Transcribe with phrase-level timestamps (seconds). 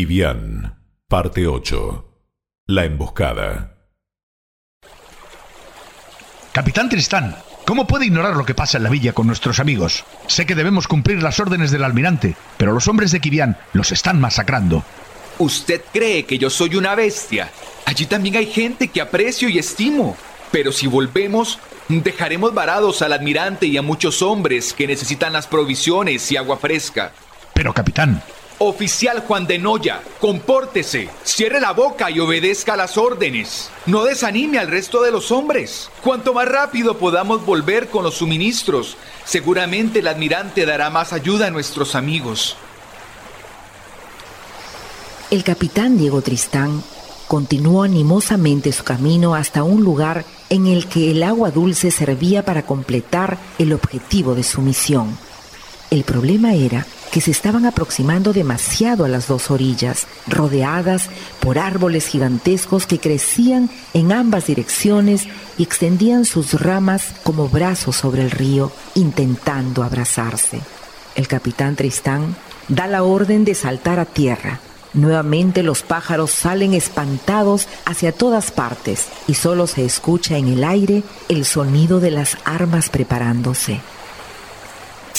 [0.00, 0.78] Kivian,
[1.08, 2.22] parte 8.
[2.68, 3.76] La emboscada.
[6.52, 10.06] Capitán Tristán, ¿cómo puede ignorar lo que pasa en la villa con nuestros amigos?
[10.26, 14.18] Sé que debemos cumplir las órdenes del almirante, pero los hombres de Kivian los están
[14.18, 14.84] masacrando.
[15.38, 17.50] Usted cree que yo soy una bestia.
[17.84, 20.16] Allí también hay gente que aprecio y estimo.
[20.50, 21.58] Pero si volvemos,
[21.90, 27.12] dejaremos varados al almirante y a muchos hombres que necesitan las provisiones y agua fresca.
[27.52, 28.22] Pero, capitán,
[28.62, 33.70] Oficial Juan de Noya, compórtese, cierre la boca y obedezca las órdenes.
[33.86, 35.88] No desanime al resto de los hombres.
[36.02, 41.50] Cuanto más rápido podamos volver con los suministros, seguramente el almirante dará más ayuda a
[41.50, 42.54] nuestros amigos.
[45.30, 46.82] El capitán Diego Tristán
[47.28, 52.66] continuó animosamente su camino hasta un lugar en el que el agua dulce servía para
[52.66, 55.16] completar el objetivo de su misión.
[55.90, 61.08] El problema era que se estaban aproximando demasiado a las dos orillas, rodeadas
[61.40, 65.26] por árboles gigantescos que crecían en ambas direcciones
[65.58, 70.60] y extendían sus ramas como brazos sobre el río, intentando abrazarse.
[71.14, 72.36] El capitán Tristán
[72.68, 74.60] da la orden de saltar a tierra.
[74.92, 81.02] Nuevamente los pájaros salen espantados hacia todas partes y solo se escucha en el aire
[81.28, 83.80] el sonido de las armas preparándose.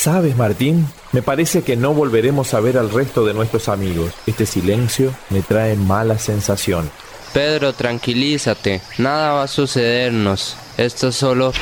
[0.00, 0.88] ¿Sabes, Martín?
[1.12, 4.14] Me parece que no volveremos a ver al resto de nuestros amigos.
[4.26, 6.90] Este silencio me trae mala sensación.
[7.34, 8.80] Pedro, tranquilízate.
[8.96, 10.56] Nada va a sucedernos.
[10.78, 11.52] Esto es solo...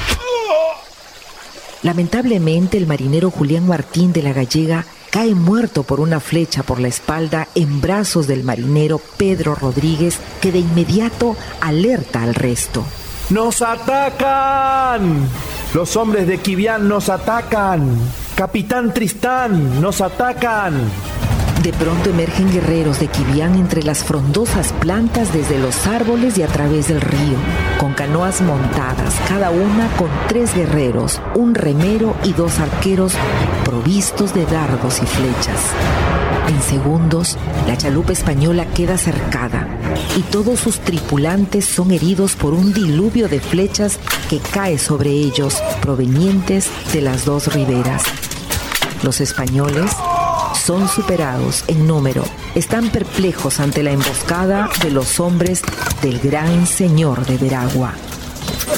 [1.83, 6.87] Lamentablemente, el marinero Julián Martín de la Gallega cae muerto por una flecha por la
[6.87, 12.85] espalda en brazos del marinero Pedro Rodríguez, que de inmediato alerta al resto.
[13.31, 15.29] ¡Nos atacan!
[15.75, 17.99] Los hombres de Kivian nos atacan.
[18.39, 20.73] Capitán Tristán, nos atacan.
[21.61, 26.47] De pronto emergen guerreros de Kivian entre las frondosas plantas desde los árboles y a
[26.47, 27.37] través del río,
[27.81, 33.15] con canoas montadas, cada una con tres guerreros, un remero y dos arqueros
[33.65, 35.61] provistos de dardos y flechas.
[36.47, 39.67] En segundos, la chalupa española queda cercada
[40.17, 43.99] y todos sus tripulantes son heridos por un diluvio de flechas
[44.31, 48.05] que cae sobre ellos, provenientes de las dos riberas.
[49.03, 49.91] Los españoles
[50.65, 55.63] son superados en número, están perplejos ante la emboscada de los hombres
[56.03, 57.95] del gran señor de Veragua.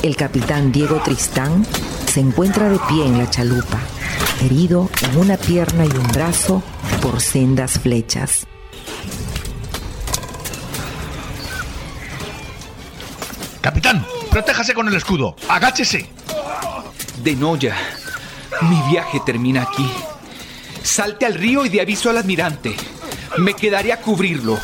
[0.03, 1.66] El capitán Diego Tristán
[2.12, 3.81] se encuentra de pie en la chalupa,
[4.42, 6.62] herido en una pierna y un brazo
[7.00, 8.47] por sendas flechas.
[13.70, 15.37] capitán, protéjase con el escudo.
[15.48, 16.10] Agáchese.
[17.22, 17.76] De Noya,
[18.62, 19.88] mi viaje termina aquí.
[20.83, 22.75] Salte al río y de aviso al almirante.
[23.38, 24.59] Me quedaré a cubrirlo.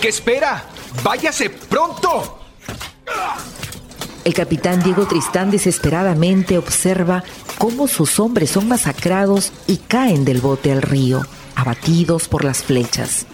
[0.00, 0.64] ¿Qué espera?
[1.02, 2.40] ¡Váyase pronto!
[4.24, 7.24] El capitán Diego Tristán desesperadamente observa
[7.58, 13.26] cómo sus hombres son masacrados y caen del bote al río, abatidos por las flechas.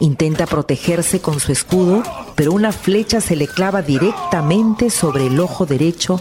[0.00, 2.02] Intenta protegerse con su escudo,
[2.34, 6.20] pero una flecha se le clava directamente sobre el ojo derecho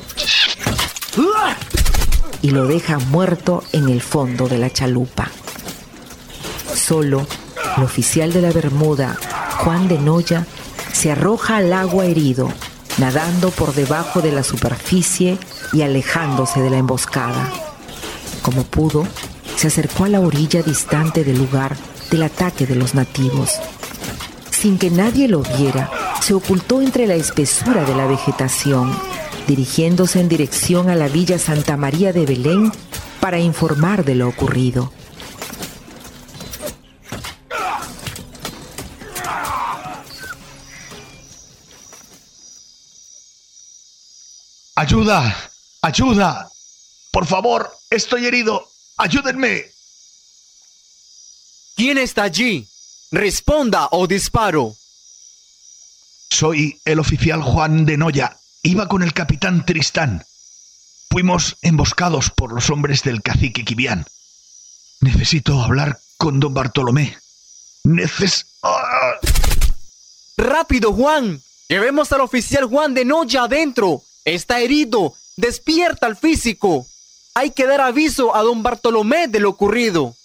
[2.41, 5.29] y lo deja muerto en el fondo de la chalupa.
[6.73, 7.25] Solo
[7.77, 9.17] el oficial de la Bermuda,
[9.59, 10.45] Juan de Noya,
[10.91, 12.51] se arroja al agua herido,
[12.97, 15.37] nadando por debajo de la superficie
[15.73, 17.49] y alejándose de la emboscada.
[18.41, 19.07] Como pudo,
[19.55, 21.77] se acercó a la orilla distante del lugar
[22.09, 23.59] del ataque de los nativos.
[24.49, 25.89] Sin que nadie lo viera,
[26.21, 28.95] se ocultó entre la espesura de la vegetación
[29.47, 32.71] dirigiéndose en dirección a la Villa Santa María de Belén
[33.19, 34.91] para informar de lo ocurrido.
[44.75, 45.51] ¡Ayuda!
[45.83, 46.49] ¡Ayuda!
[47.11, 48.67] Por favor, estoy herido.
[48.97, 49.65] ¡Ayúdenme!
[51.75, 52.67] ¿Quién está allí?
[53.11, 54.75] Responda o disparo.
[56.29, 58.40] Soy el oficial Juan de Noya.
[58.63, 60.23] Iba con el capitán Tristán.
[61.09, 64.05] Fuimos emboscados por los hombres del cacique Kibián.
[64.99, 67.17] Necesito hablar con don Bartolomé.
[67.83, 68.45] Neces...
[68.61, 69.13] ¡Ah!
[70.37, 71.41] ¡Rápido, Juan!
[71.69, 74.03] Llevemos al oficial Juan de Noya adentro.
[74.25, 75.15] Está herido.
[75.37, 76.85] Despierta al físico.
[77.33, 80.15] Hay que dar aviso a don Bartolomé de lo ocurrido.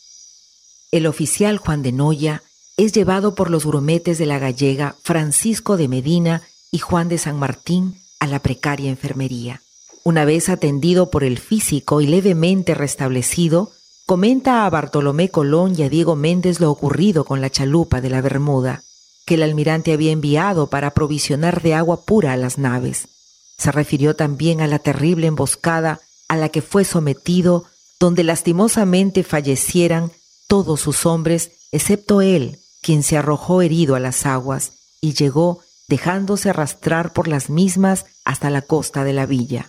[0.92, 2.42] El oficial Juan de Noya
[2.76, 7.38] es llevado por los grumetes de la gallega Francisco de Medina y Juan de San
[7.38, 9.62] Martín a la precaria enfermería.
[10.04, 13.72] Una vez atendido por el físico y levemente restablecido,
[14.06, 18.20] comenta a Bartolomé Colón y a Diego Méndez lo ocurrido con la chalupa de la
[18.20, 18.82] Bermuda,
[19.24, 23.08] que el almirante había enviado para aprovisionar de agua pura a las naves.
[23.58, 27.64] Se refirió también a la terrible emboscada a la que fue sometido,
[27.98, 30.12] donde lastimosamente fallecieran
[30.46, 36.50] todos sus hombres, excepto él, quien se arrojó herido a las aguas y llegó dejándose
[36.50, 39.68] arrastrar por las mismas hasta la costa de la villa.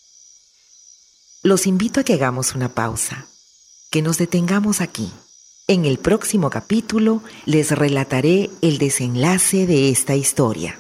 [1.44, 3.28] Los invito a que hagamos una pausa,
[3.92, 5.12] que nos detengamos aquí.
[5.68, 10.80] En el próximo capítulo les relataré el desenlace de esta historia.